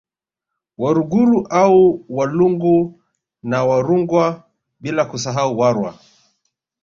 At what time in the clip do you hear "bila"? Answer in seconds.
4.79-5.05